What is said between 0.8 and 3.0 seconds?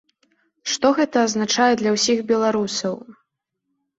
гэта азначае для ўсіх беларусаў?